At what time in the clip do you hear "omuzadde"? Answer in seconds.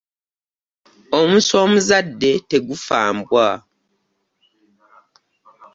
1.63-2.31